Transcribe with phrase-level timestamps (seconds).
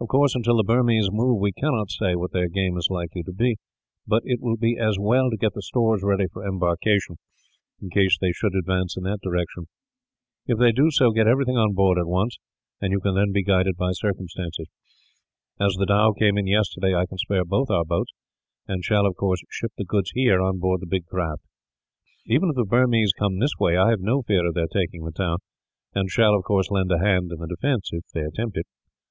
[0.00, 3.32] Of course, until the Burmese move we cannot say what their game is likely to
[3.32, 3.56] be;
[4.06, 7.16] but it will be as well to get the stores ready for embarkation,
[7.80, 9.68] in case they should advance in that direction.
[10.46, 12.36] If they do so, get everything on board at once;
[12.82, 14.68] and you can then be guided by circumstances.
[15.58, 18.12] As the dhow came in yesterday, I can spare both our boats;
[18.68, 21.44] and shall, of course, ship the goods here on board the big craft.
[22.26, 25.12] Even if the Burmese come this way, I have no fear of their taking the
[25.12, 25.38] town;
[25.94, 28.66] and shall, of course, lend a hand in the defence, if they attempt it.